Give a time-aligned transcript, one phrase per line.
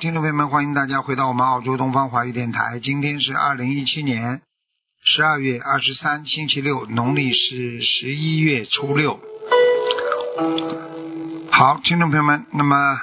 [0.00, 2.78] 听众朋友们，欢迎大家回到我们澳洲东方华语电台。
[2.80, 4.42] 今天是二零一七年
[5.02, 9.18] 十二月二十三，星期六，农历是十一月初六。
[11.50, 13.00] 好，听众朋友们，那么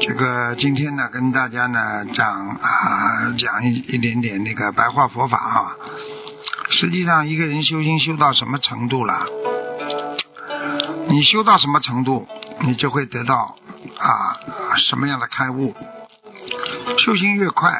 [0.00, 5.76] 这个今天呢，跟大家呢讲啊讲一一点点那个白话佛法啊。
[6.70, 9.28] 实际上，一个人修心修到什么程度了，
[11.08, 12.26] 你修到什么程度，
[12.62, 13.56] 你就会得到。
[13.98, 15.74] 啊，什么样的开悟？
[16.98, 17.70] 修行越快，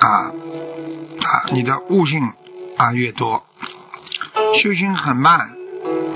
[0.00, 2.32] 啊啊，你的悟性
[2.76, 3.42] 啊越多；
[4.62, 5.50] 修行很慢，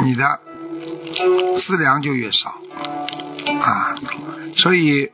[0.03, 0.41] 你的
[1.67, 2.55] 资粮就越少。
[3.61, 3.97] 啊，
[4.57, 5.11] 所以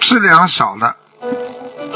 [0.00, 0.96] 资粮少了，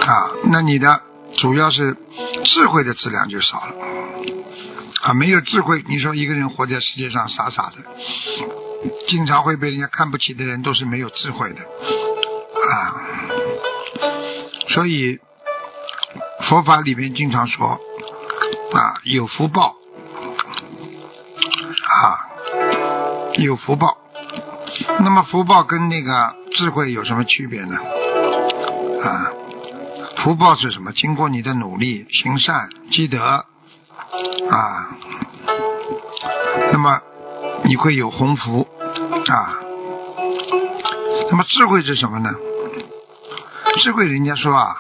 [0.07, 1.03] 啊，那你的
[1.39, 1.97] 主要是
[2.45, 3.75] 智慧的质量就少了。
[5.03, 7.77] 啊，没有智慧，你说一个人活在世界上傻傻的。
[9.09, 13.01] 经常会被人家看不起的人，都是没有智慧的啊。
[14.69, 15.21] 所以
[16.49, 17.79] 佛法里面经常说
[18.73, 19.75] 啊，有福报
[22.03, 22.29] 啊，
[23.39, 23.97] 有福报。
[25.01, 27.79] 那么福报跟那个智慧有什么区别呢？
[29.03, 29.31] 啊，
[30.19, 30.93] 福报是什么？
[30.93, 33.23] 经过你的努力行善积德
[34.51, 34.97] 啊，
[36.73, 37.01] 那么
[37.65, 38.66] 你会有鸿福。
[39.33, 39.59] 啊，
[41.31, 42.31] 那么智慧是什么呢？
[43.83, 44.77] 智慧，人家说啊，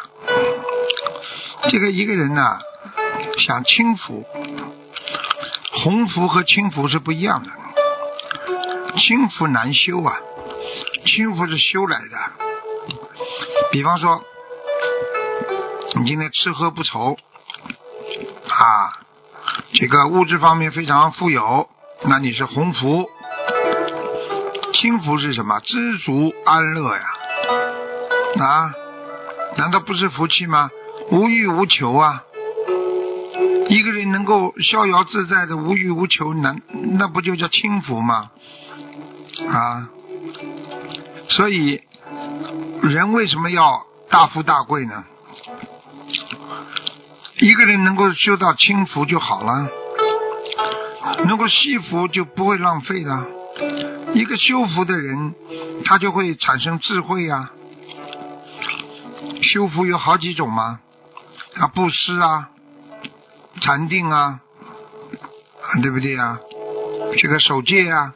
[1.68, 2.58] 这个一个人呢，
[3.46, 4.24] 想轻浮，
[5.72, 7.50] 鸿福和轻浮是不一样的。
[8.98, 10.16] 轻浮难修啊，
[11.04, 12.16] 轻浮是修来的。
[13.70, 14.22] 比方说，
[15.96, 17.16] 你今天吃喝不愁
[18.48, 19.00] 啊，
[19.74, 21.68] 这个物质方面非常富有，
[22.04, 23.10] 那你是鸿福。
[24.80, 25.58] 幸福是什么？
[25.60, 27.02] 知足安乐呀，
[28.38, 28.72] 啊，
[29.56, 30.70] 难道不是福气吗？
[31.10, 32.22] 无欲无求啊，
[33.68, 36.60] 一个人能够逍遥自在的无欲无求，难
[36.98, 38.30] 那不就叫轻福吗？
[39.48, 39.88] 啊，
[41.30, 41.80] 所以
[42.82, 45.04] 人为什么要大富大贵呢？
[47.38, 49.68] 一个人能够修到轻福就好了，
[51.24, 53.26] 能够惜福就不会浪费了。
[54.16, 55.34] 一个修福的人，
[55.84, 57.50] 他就会产生智慧呀。
[59.42, 60.80] 修福有好几种嘛，
[61.56, 62.48] 啊，布施啊，
[63.60, 64.40] 禅定啊，
[65.82, 66.40] 对不对啊？
[67.18, 68.14] 这个守戒啊，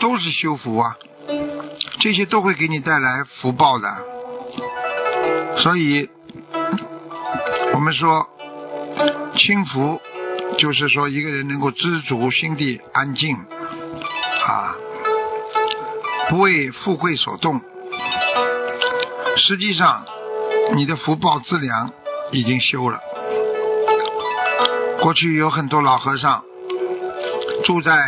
[0.00, 0.96] 都是修福啊，
[2.00, 3.96] 这些都会给你带来福报的。
[5.58, 6.10] 所以，
[7.74, 8.28] 我们说，
[9.36, 10.02] 轻福
[10.58, 13.36] 就是说一个人能够知足，心地安静。
[14.42, 14.74] 啊，
[16.30, 17.60] 不为富贵所动，
[19.36, 20.04] 实际上
[20.76, 21.90] 你的福报资粮
[22.30, 23.00] 已经修了。
[25.02, 26.44] 过去有很多老和尚
[27.64, 27.98] 住在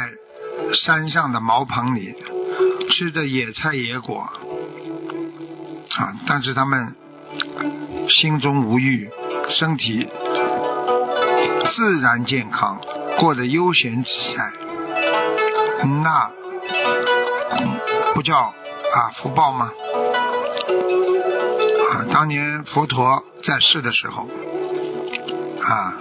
[0.73, 2.15] 山上的茅棚里，
[2.91, 4.21] 吃的野菜野果，
[5.99, 6.95] 啊，但是他们
[8.09, 9.11] 心中无欲，
[9.49, 10.09] 身体
[11.73, 12.81] 自然健康，
[13.19, 14.53] 过得悠闲自在。
[16.05, 16.31] 那
[18.15, 18.53] 不叫啊
[19.17, 19.71] 福报吗？
[21.91, 24.29] 啊，当年佛陀在世的时候，
[25.63, 25.95] 啊，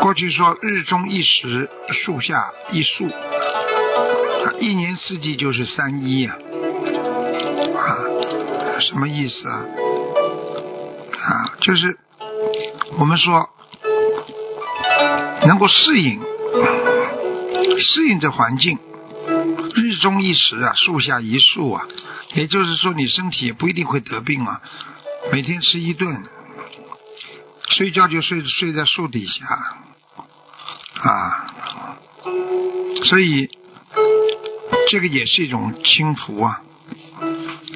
[0.00, 6.36] 过去说日中一时，树下一树，啊，一年四季就是三一呀，
[7.76, 7.88] 啊，
[8.80, 9.64] 什么意思啊？
[11.20, 11.98] 啊，就是
[12.98, 13.48] 我们说
[15.46, 16.20] 能够适应。
[17.80, 18.76] 适应这环境，
[19.74, 21.84] 日中一时啊，树下一树啊，
[22.34, 24.60] 也就是说你身体也不一定会得病啊。
[25.32, 26.22] 每天吃一顿，
[27.68, 29.44] 睡觉就睡睡在树底下
[31.02, 31.54] 啊，
[33.04, 33.48] 所以
[34.90, 36.60] 这个也是一种轻福啊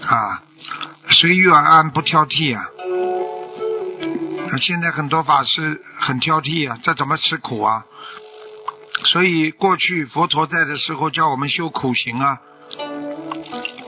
[0.07, 0.43] 啊，
[1.11, 2.67] 随遇而安不挑剔啊。
[4.61, 7.85] 现在很多法师很挑剔啊，这怎么吃苦啊？
[9.05, 12.41] 所以过去佛陀在的时候叫我们修苦行啊，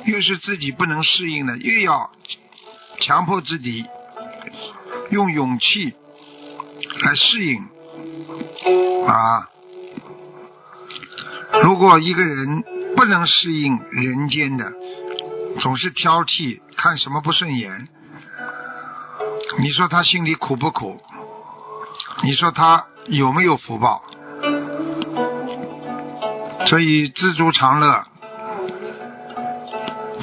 [0.05, 2.11] 越是自己不能适应的，越要
[3.01, 3.87] 强迫自己
[5.11, 5.95] 用勇气
[7.01, 7.63] 来适应
[9.07, 9.49] 啊。
[11.63, 12.65] 如果一个人
[12.97, 14.73] 不能适应人间的，
[15.61, 17.89] 总是挑剔，看什么不顺眼，
[19.59, 21.01] 你说他心里苦不苦？
[22.25, 24.03] 你说他有没有福报？
[26.67, 28.05] 所以知足常乐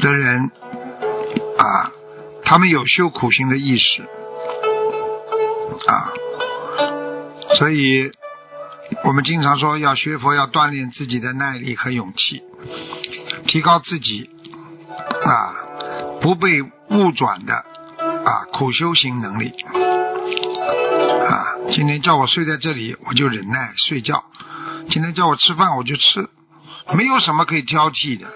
[0.01, 0.51] 的人
[1.57, 1.91] 啊，
[2.43, 4.01] 他们有修苦行的意识
[5.88, 6.11] 啊，
[7.57, 8.11] 所以
[9.03, 12.44] 我们经常说要学佛，要锻炼自己的耐力和勇气，
[13.47, 14.29] 提高自己
[15.23, 15.55] 啊
[16.21, 19.53] 不被误转的啊苦修行能力
[21.29, 21.55] 啊。
[21.71, 24.23] 今天叫我睡在这里，我就忍耐睡觉。
[24.91, 26.27] 今天叫我吃饭，我就吃，
[26.93, 28.27] 没有什么可以挑剔的。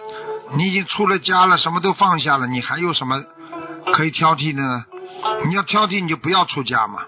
[0.53, 3.21] 你已经出了家了，什么都放下了，你还有什么
[3.93, 4.85] 可以挑剔的呢？
[5.47, 7.01] 你要挑剔，你就不要出家嘛。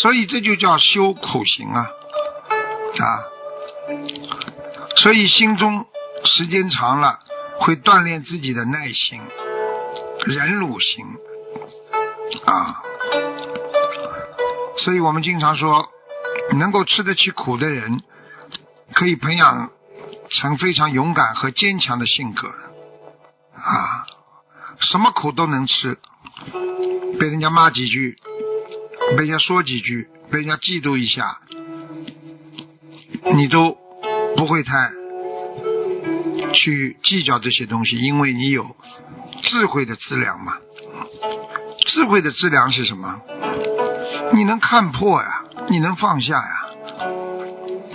[0.00, 1.86] 所以这就叫修苦行啊
[3.00, 3.20] 啊！
[4.96, 5.84] 所以心中
[6.24, 7.18] 时间长了，
[7.60, 9.20] 会锻炼自己的耐心、
[10.24, 11.04] 忍辱心
[12.46, 12.82] 啊。
[14.78, 15.86] 所以我们经常说。
[16.56, 18.02] 能够吃得起苦的人，
[18.92, 19.70] 可以培养
[20.30, 22.48] 成非常勇敢和坚强的性格
[23.54, 24.06] 啊！
[24.80, 25.98] 什么苦都能吃，
[27.18, 28.16] 被人家骂几句，
[29.16, 31.38] 被人家说几句，被人家嫉妒一下，
[33.34, 33.76] 你都
[34.36, 34.90] 不会太
[36.52, 38.76] 去计较这些东西，因为你有
[39.42, 40.56] 智慧的资粮嘛。
[41.80, 43.20] 智慧的资粮是什么？
[44.32, 45.37] 你能看破呀。
[45.68, 46.64] 你能放下呀？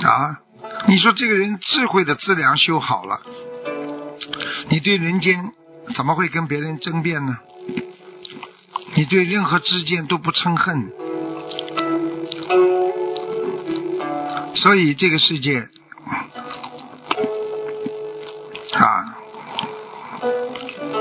[0.04, 0.40] 啊，
[0.88, 3.22] 你说这个人智慧的资粮修好了，
[4.70, 5.52] 你对人间
[5.96, 7.38] 怎么会跟别人争辩呢？
[8.96, 10.92] 你对任何之间都不嗔恨，
[14.56, 15.68] 所以这个世界
[18.76, 19.18] 啊，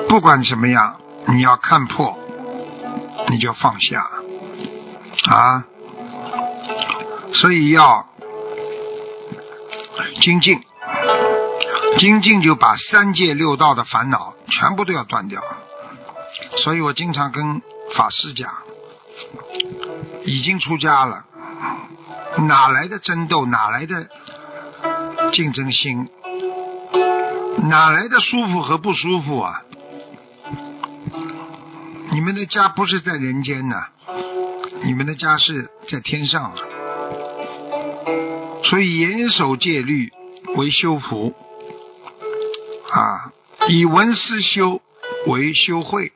[0.09, 0.97] 不管怎么样，
[1.29, 2.19] 你要看破，
[3.29, 4.09] 你就放下
[5.31, 5.65] 啊。
[7.43, 8.07] 所以要
[10.21, 10.61] 精进，
[11.99, 15.43] 精进就把三界六道的烦恼全部都要断掉。
[16.59, 17.61] 所以我经常跟
[17.97, 18.49] 法师讲，
[20.25, 21.25] 已经出家了，
[22.47, 23.45] 哪来的争斗？
[23.45, 24.07] 哪来的
[25.33, 26.09] 竞争心？
[27.65, 29.63] 哪来的舒服和不舒服啊？
[32.13, 33.89] 你们的家不是在人间呐，
[34.85, 36.55] 你们的家是在天上啊。
[38.73, 40.11] 所以严守戒律
[40.57, 41.35] 为修福
[42.91, 43.31] 啊，
[43.69, 44.81] 以文思修
[45.27, 46.11] 为修慧，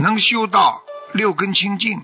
[0.00, 0.80] 能修到
[1.12, 2.00] 六根清净，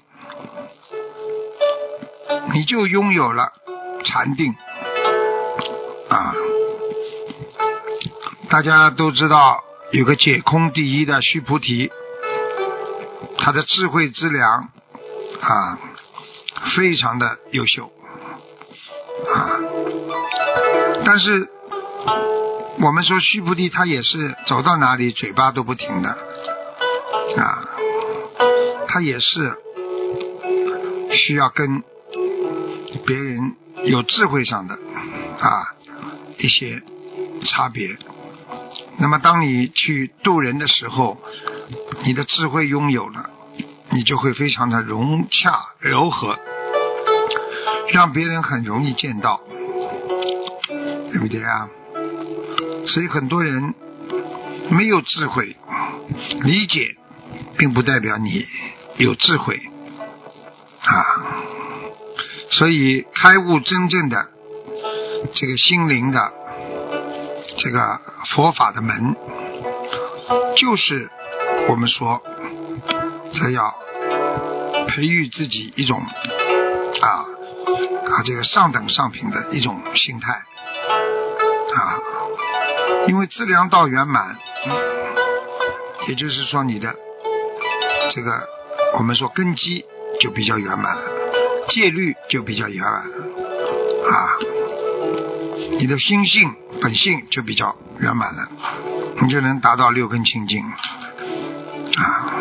[2.52, 3.54] 你就拥有了
[4.04, 4.54] 禅定
[6.10, 6.34] 啊。
[8.50, 11.90] 大家都知道有个解空第一的须菩提，
[13.38, 14.68] 他的智慧之良
[15.40, 15.78] 啊，
[16.76, 17.90] 非常的优秀。
[19.24, 19.60] 啊！
[21.04, 21.48] 但是
[22.80, 26.10] 我们说须菩提他也是走到哪里嘴巴都不停的
[27.38, 27.68] 啊，
[28.88, 29.56] 他也是
[31.12, 31.82] 需要跟
[33.06, 35.74] 别人有智慧上的啊
[36.38, 36.82] 一些
[37.46, 37.96] 差别。
[38.98, 41.18] 那么当你去渡人的时候，
[42.04, 43.30] 你的智慧拥有了，
[43.90, 46.38] 你就会非常的融洽柔和。
[47.92, 49.40] 让别人很容易见到，
[51.12, 51.68] 对不对啊？
[52.88, 53.74] 所以很多人
[54.70, 55.56] 没有智慧，
[56.42, 56.96] 理解
[57.58, 58.46] 并不代表你
[58.96, 59.60] 有智慧
[60.82, 61.02] 啊。
[62.50, 64.28] 所以开悟真正的
[65.34, 66.32] 这个心灵的
[67.58, 68.00] 这个
[68.34, 69.16] 佛法的门，
[70.56, 71.10] 就是
[71.68, 72.22] 我们说，
[73.34, 73.74] 他要
[74.88, 76.00] 培育自己一种
[77.00, 77.26] 啊。
[78.16, 82.00] 啊，这个上等上品的一种心态啊，
[83.08, 84.38] 因为资粮到圆满，
[86.08, 86.94] 也就是说你的
[88.14, 88.40] 这个
[88.96, 89.84] 我们说根基
[90.18, 91.02] 就比较圆满了，
[91.68, 93.16] 戒律就比较圆满了
[94.10, 94.14] 啊，
[95.78, 98.48] 你的心性本性就比较圆满了，
[99.20, 100.64] 你就能达到六根清净
[101.98, 102.32] 啊，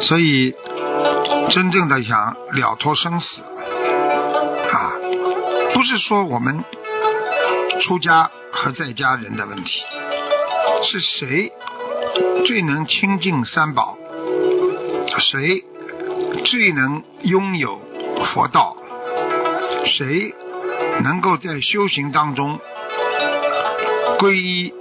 [0.00, 0.54] 所以
[1.50, 3.42] 真正的想了脱生死。
[4.72, 4.92] 啊
[5.74, 6.64] 不是说我们
[7.82, 9.82] 出家和在家人的问题，
[10.82, 11.52] 是谁
[12.46, 13.96] 最能亲近三宝，
[15.18, 15.64] 谁
[16.44, 17.80] 最能拥有
[18.34, 18.76] 佛道，
[19.86, 20.34] 谁
[21.02, 22.58] 能够在修行当中
[24.18, 24.72] 皈依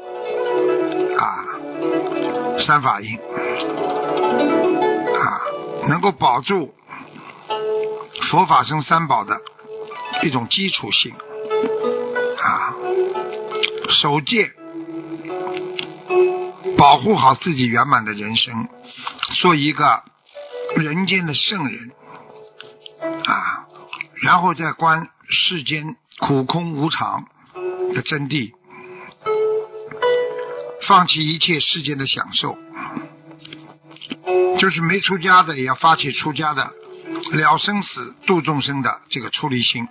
[1.17, 1.23] 啊
[2.65, 3.17] 三法印
[5.15, 5.41] 啊，
[5.87, 6.73] 能够保住
[8.29, 9.39] 佛法僧三宝的
[10.23, 11.13] 一种基础性。
[12.41, 12.73] 啊，
[13.89, 14.51] 守戒，
[16.77, 18.67] 保护好自己圆满的人生，
[19.41, 20.03] 做一个
[20.75, 21.91] 人间的圣人。
[23.25, 23.65] 啊，
[24.21, 27.25] 然后再观世间苦空无常
[27.93, 28.51] 的真谛，
[30.87, 32.57] 放弃一切世间的享受，
[34.59, 36.73] 就是没出家的也要发起出家的
[37.31, 39.87] 了生死度众生的这个出离心。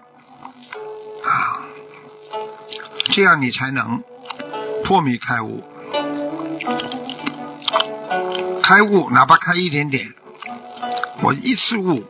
[3.11, 4.03] 这样你才能
[4.85, 5.65] 破迷开悟。
[8.63, 10.13] 开悟哪怕开一点点，
[11.23, 12.05] 我一次悟，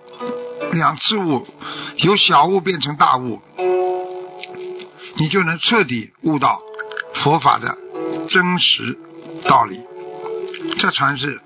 [0.72, 1.46] 两次悟，
[1.98, 3.40] 由小悟变成大悟，
[5.16, 6.60] 你就能彻底悟到
[7.22, 7.76] 佛法的
[8.28, 8.98] 真实
[9.48, 9.80] 道理。
[10.78, 11.40] 这才是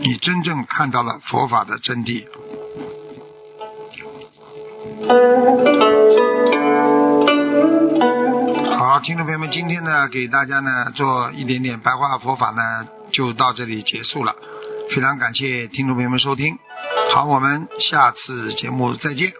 [0.00, 2.26] 你真正看到了佛法的真谛。
[9.02, 14.34] 听众朋友们，今天呢，给大家呢做一点点白话佛法呢，就到这里结束了。
[14.94, 16.58] 非常感谢听众朋友们收听，
[17.14, 19.32] 好，我们下次节目再见。